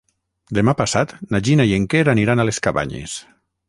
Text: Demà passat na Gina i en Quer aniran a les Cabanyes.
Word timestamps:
Demà 0.57 0.73
passat 0.79 1.13
na 1.35 1.43
Gina 1.51 1.69
i 1.73 1.77
en 1.79 1.87
Quer 1.95 2.05
aniran 2.17 2.43
a 2.47 2.51
les 2.51 2.65
Cabanyes. 2.69 3.21